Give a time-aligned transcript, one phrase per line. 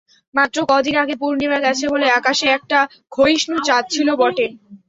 [0.35, 2.79] মাত্র কদিন আগে পূর্ণিমা গেছে বলে আকাশে একটা
[3.13, 4.45] ক্ষয়িষ্ণু চাঁদ ছিল বটে।